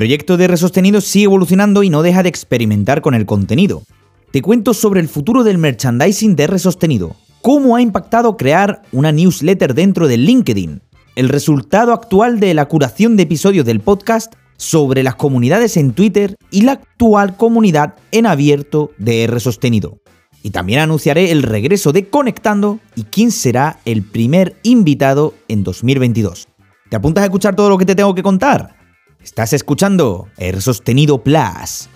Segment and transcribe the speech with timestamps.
[0.00, 3.82] proyecto de R Sostenido sigue evolucionando y no deja de experimentar con el contenido.
[4.30, 9.12] Te cuento sobre el futuro del merchandising de R Sostenido, cómo ha impactado crear una
[9.12, 10.80] newsletter dentro de LinkedIn,
[11.16, 16.34] el resultado actual de la curación de episodios del podcast sobre las comunidades en Twitter
[16.50, 19.98] y la actual comunidad en abierto de R Sostenido.
[20.42, 26.48] Y también anunciaré el regreso de Conectando y quién será el primer invitado en 2022.
[26.88, 28.79] ¿Te apuntas a escuchar todo lo que te tengo que contar?
[29.22, 31.88] Estás escuchando R Sostenido Plus.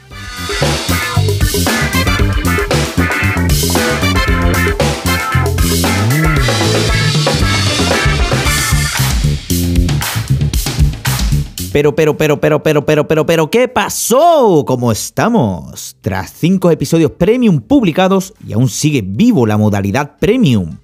[11.72, 14.62] Pero, pero, pero, pero, pero, pero, pero, pero, ¿qué pasó?
[14.64, 15.96] ¿Cómo estamos?
[16.00, 20.76] Tras cinco episodios premium publicados y aún sigue vivo la modalidad premium.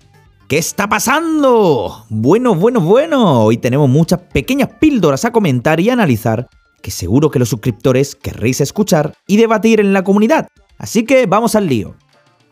[0.51, 2.07] ¿Qué está pasando?
[2.09, 3.45] Bueno, bueno, bueno.
[3.45, 6.49] Hoy tenemos muchas pequeñas píldoras a comentar y analizar
[6.83, 10.49] que seguro que los suscriptores querréis escuchar y debatir en la comunidad.
[10.77, 11.95] Así que vamos al lío.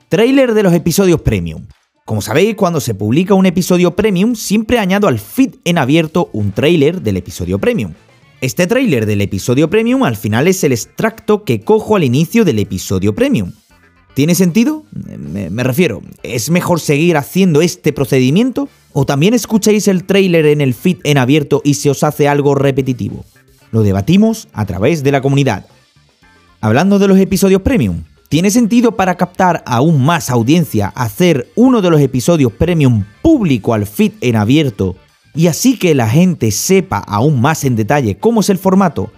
[0.08, 1.66] Trailer de los episodios premium.
[2.04, 6.52] Como sabéis, cuando se publica un episodio premium, siempre añado al feed en abierto un
[6.52, 7.94] trailer del episodio premium.
[8.40, 12.60] Este tráiler del episodio premium al final es el extracto que cojo al inicio del
[12.60, 13.50] episodio premium.
[14.18, 14.82] ¿Tiene sentido?
[14.90, 18.68] Me, refiero, ¿es mejor seguir haciendo este procedimiento?
[18.92, 22.56] ¿O también escucháis el tráiler en el feed en abierto y se os hace algo
[22.56, 23.24] repetitivo?
[23.70, 25.66] Lo debatimos a través de la comunidad.
[26.60, 31.90] Hablando de los episodios premium, ¿tiene sentido para captar aún más audiencia hacer uno de
[31.90, 34.96] los episodios premium público al feed en abierto
[35.32, 39.12] y así que la gente sepa aún más en detalle cómo es el formato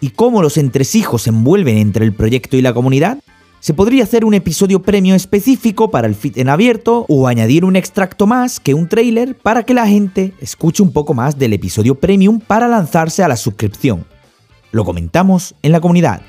[0.00, 3.18] y cómo los entresijos se envuelven entre el proyecto y la comunidad,
[3.64, 7.76] se podría hacer un episodio premio específico para el feed en abierto o añadir un
[7.76, 11.94] extracto más que un trailer para que la gente escuche un poco más del episodio
[11.94, 14.04] premium para lanzarse a la suscripción.
[14.70, 16.20] Lo comentamos en la comunidad.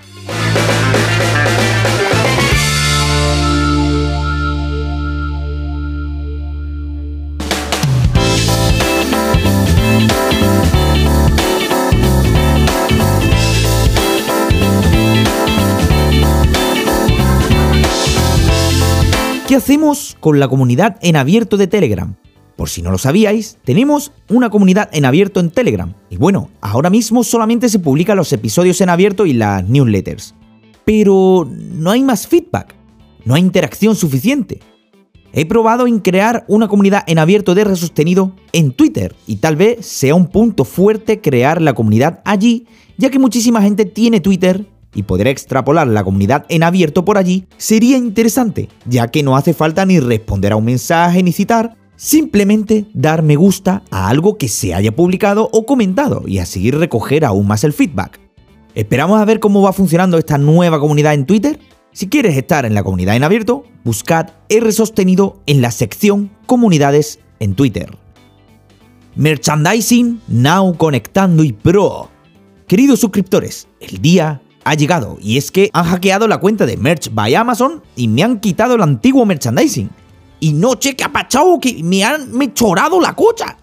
[19.48, 22.16] ¿Qué hacemos con la comunidad en abierto de Telegram?
[22.56, 25.94] Por si no lo sabíais, tenemos una comunidad en abierto en Telegram.
[26.10, 30.34] Y bueno, ahora mismo solamente se publican los episodios en abierto y las newsletters.
[30.84, 32.74] Pero no hay más feedback,
[33.24, 34.62] no hay interacción suficiente.
[35.32, 39.86] He probado en crear una comunidad en abierto de resostenido en Twitter y tal vez
[39.86, 42.66] sea un punto fuerte crear la comunidad allí,
[42.98, 47.46] ya que muchísima gente tiene Twitter y poder extrapolar la comunidad en abierto por allí
[47.58, 52.86] sería interesante, ya que no hace falta ni responder a un mensaje ni citar, simplemente
[52.94, 57.46] dar me gusta a algo que se haya publicado o comentado y así recoger aún
[57.48, 58.20] más el feedback.
[58.74, 61.60] Esperamos a ver cómo va funcionando esta nueva comunidad en Twitter.
[61.94, 67.20] Si quieres estar en la comunidad en abierto, buscad R sostenido en la sección Comunidades
[67.40, 67.98] en Twitter.
[69.16, 72.10] Merchandising Now Conectando y Pro.
[72.68, 77.14] Queridos suscriptores, el día ha llegado y es que han hackeado la cuenta de Merch
[77.14, 79.90] by Amazon y me han quitado el antiguo merchandising.
[80.40, 83.58] Y no cheque apachado que me han mejorado la cocha.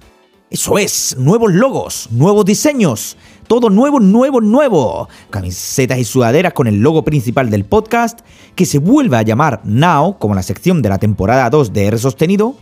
[0.49, 3.17] Eso es, nuevos logos, nuevos diseños,
[3.49, 5.09] todo nuevo, nuevo, nuevo.
[5.31, 8.21] Camisetas y sudaderas con el logo principal del podcast,
[8.55, 11.99] que se vuelve a llamar Now, como la sección de la temporada 2 de R
[11.99, 12.55] Sostenido,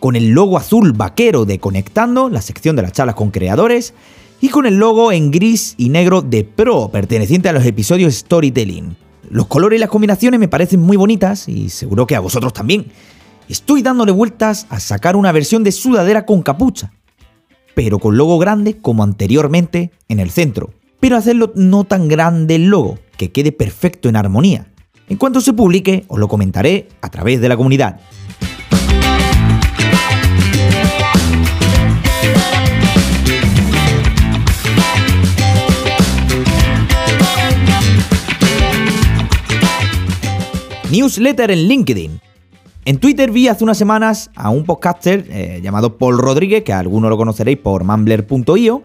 [0.00, 3.92] con el logo azul vaquero de Conectando, la sección de las charlas con creadores,
[4.40, 8.96] y con el logo en gris y negro de Pro, perteneciente a los episodios Storytelling.
[9.30, 12.86] Los colores y las combinaciones me parecen muy bonitas y seguro que a vosotros también.
[13.48, 16.92] Estoy dándole vueltas a sacar una versión de sudadera con capucha,
[17.74, 20.70] pero con logo grande como anteriormente en el centro,
[21.00, 24.66] pero hacerlo no tan grande el logo, que quede perfecto en armonía.
[25.08, 28.00] En cuanto se publique, os lo comentaré a través de la comunidad.
[40.96, 42.20] Newsletter en LinkedIn.
[42.86, 47.10] En Twitter vi hace unas semanas a un podcaster eh, llamado Paul Rodríguez, que algunos
[47.10, 48.84] lo conoceréis por mumbler.io,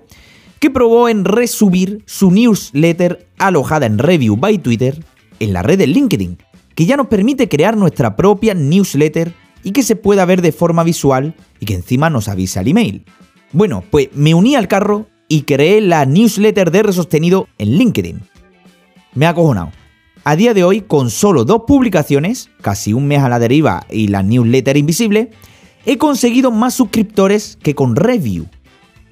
[0.60, 5.02] que probó en resubir su newsletter alojada en Review by Twitter
[5.40, 6.38] en la red de LinkedIn,
[6.76, 10.84] que ya nos permite crear nuestra propia newsletter y que se pueda ver de forma
[10.84, 13.06] visual y que encima nos avisa el email.
[13.54, 18.20] Bueno, pues me uní al carro y creé la newsletter de Resostenido en LinkedIn.
[19.16, 19.72] Me ha acojonado.
[20.24, 24.08] A día de hoy, con solo dos publicaciones, casi un mes a la deriva y
[24.08, 25.32] la newsletter invisible,
[25.84, 28.46] he conseguido más suscriptores que con Review.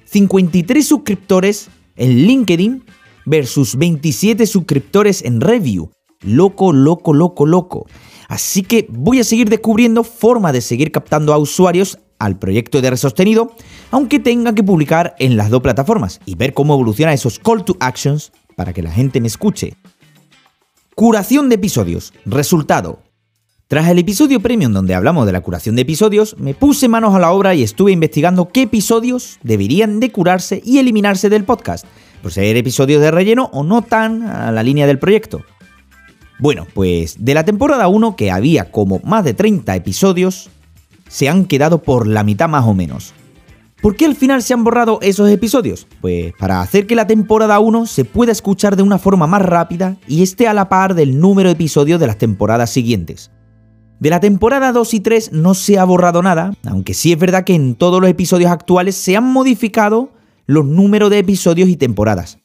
[0.04, 2.84] 53 suscriptores en LinkedIn
[3.26, 5.90] versus 27 suscriptores en review.
[6.20, 7.86] Loco, loco, loco, loco.
[8.28, 12.90] Así que voy a seguir descubriendo forma de seguir captando a usuarios al proyecto de
[12.90, 13.52] Resostenido,
[13.90, 17.76] aunque tenga que publicar en las dos plataformas y ver cómo evoluciona esos call to
[17.80, 19.74] actions para que la gente me escuche.
[21.00, 22.12] Curación de episodios.
[22.26, 22.98] Resultado.
[23.68, 27.18] Tras el episodio premium donde hablamos de la curación de episodios, me puse manos a
[27.18, 31.86] la obra y estuve investigando qué episodios deberían de curarse y eliminarse del podcast,
[32.20, 35.42] por ser episodios de relleno o no tan a la línea del proyecto.
[36.38, 40.50] Bueno, pues de la temporada 1, que había como más de 30 episodios,
[41.08, 43.14] se han quedado por la mitad más o menos.
[43.80, 45.86] ¿Por qué al final se han borrado esos episodios?
[46.02, 49.96] Pues para hacer que la temporada 1 se pueda escuchar de una forma más rápida
[50.06, 53.30] y esté a la par del número de episodios de las temporadas siguientes.
[53.98, 57.44] De la temporada 2 y 3 no se ha borrado nada, aunque sí es verdad
[57.44, 60.10] que en todos los episodios actuales se han modificado
[60.46, 62.38] los números de episodios y temporadas.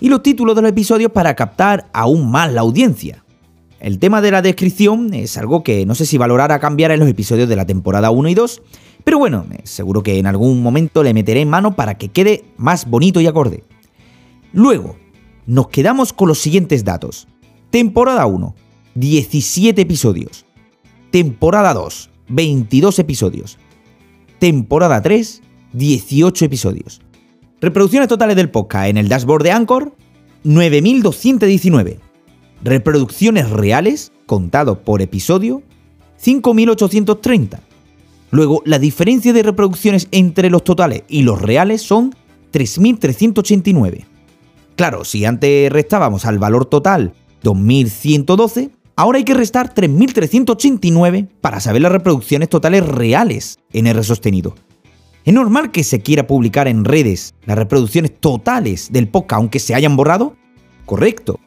[0.00, 3.24] Y los títulos de los episodios para captar aún más la audiencia.
[3.78, 7.08] El tema de la descripción es algo que no sé si valorará cambiar en los
[7.08, 8.62] episodios de la temporada 1 y 2,
[9.04, 12.88] pero bueno, seguro que en algún momento le meteré en mano para que quede más
[12.88, 13.64] bonito y acorde.
[14.52, 14.96] Luego,
[15.46, 17.26] nos quedamos con los siguientes datos.
[17.70, 18.54] Temporada 1,
[18.94, 20.44] 17 episodios.
[21.10, 23.58] Temporada 2, 22 episodios.
[24.38, 27.00] Temporada 3, 18 episodios.
[27.60, 29.96] Reproducciones totales del podcast en el dashboard de Anchor,
[30.44, 32.00] 9219.
[32.62, 35.62] Reproducciones reales, contado por episodio,
[36.22, 37.71] 5.830.
[38.32, 42.14] Luego, la diferencia de reproducciones entre los totales y los reales son
[42.52, 44.06] 3.389.
[44.74, 47.12] Claro, si antes restábamos al valor total
[47.44, 54.54] 2.112, ahora hay que restar 3.389 para saber las reproducciones totales reales en R sostenido.
[55.24, 59.74] ¿Es normal que se quiera publicar en redes las reproducciones totales del podcast aunque se
[59.74, 60.36] hayan borrado?
[60.86, 61.38] Correcto,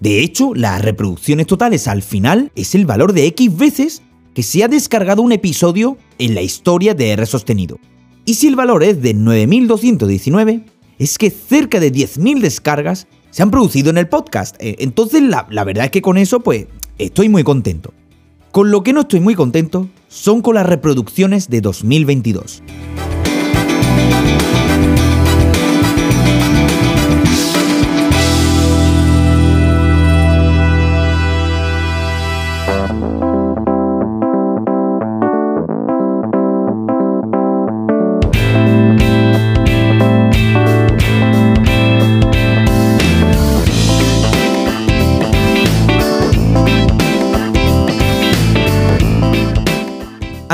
[0.00, 4.02] de hecho, las reproducciones totales al final es el valor de X veces
[4.34, 7.78] que se ha descargado un episodio en la historia de R sostenido.
[8.24, 10.64] Y si el valor es de 9219,
[10.98, 14.56] es que cerca de 10.000 descargas se han producido en el podcast.
[14.60, 16.66] Eh, entonces la, la verdad es que con eso pues
[16.98, 17.92] estoy muy contento.
[18.50, 22.62] Con lo que no estoy muy contento son con las reproducciones de 2022.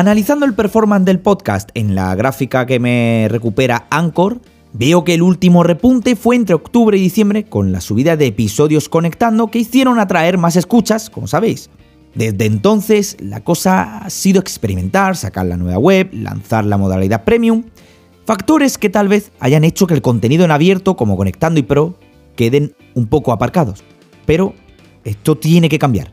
[0.01, 4.41] Analizando el performance del podcast en la gráfica que me recupera Anchor,
[4.73, 8.89] veo que el último repunte fue entre octubre y diciembre con la subida de episodios
[8.89, 11.69] conectando que hicieron atraer más escuchas, como sabéis.
[12.15, 17.65] Desde entonces la cosa ha sido experimentar, sacar la nueva web, lanzar la modalidad premium,
[18.25, 21.99] factores que tal vez hayan hecho que el contenido en abierto como Conectando y Pro
[22.37, 23.85] queden un poco aparcados.
[24.25, 24.55] Pero
[25.05, 26.11] esto tiene que cambiar.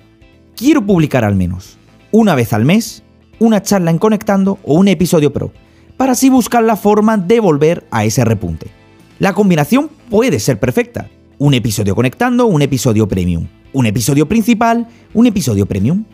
[0.57, 1.77] Quiero publicar al menos
[2.11, 3.05] una vez al mes
[3.39, 5.51] una charla en Conectando o un episodio pro,
[5.97, 8.67] para así buscar la forma de volver a ese repunte.
[9.19, 11.09] La combinación puede ser perfecta.
[11.39, 13.47] Un episodio conectando, un episodio premium.
[13.73, 16.05] Un episodio principal, un episodio premium.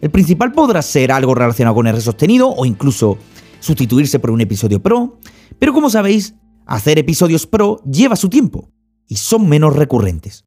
[0.00, 3.18] El principal podrá ser algo relacionado con R sostenido o incluso
[3.60, 5.18] sustituirse por un episodio pro,
[5.58, 6.34] pero como sabéis,
[6.66, 8.70] hacer episodios pro lleva su tiempo
[9.06, 10.44] y son menos recurrentes.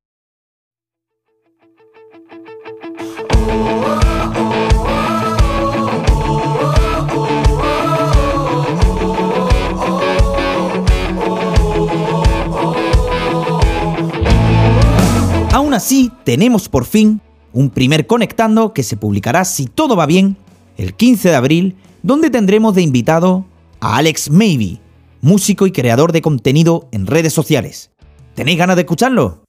[15.74, 17.20] Aún así, tenemos por fin
[17.52, 20.38] un primer Conectando que se publicará, si todo va bien,
[20.78, 23.48] el 15 de abril, donde tendremos de invitado
[23.80, 24.80] a Alex Maybe,
[25.22, 27.90] músico y creador de contenido en redes sociales.
[28.36, 29.46] ¿Tenéis ganas de escucharlo?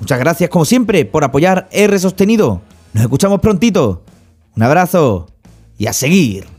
[0.00, 2.60] Muchas gracias como siempre por apoyar R Sostenido.
[2.92, 4.02] Nos escuchamos prontito.
[4.56, 5.28] Un abrazo
[5.78, 6.51] y a seguir.